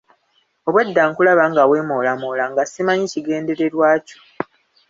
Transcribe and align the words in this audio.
Obwedda 0.67 1.01
nkulaba 1.09 1.43
nga 1.51 1.63
weemoolamoola 1.69 2.43
nga 2.51 2.63
simanyi 2.65 3.05
kigendererwa 3.13 3.89
kyo. 4.05 4.19